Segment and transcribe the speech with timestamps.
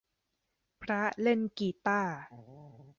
[0.81, 2.13] พระเล่นกีตาร์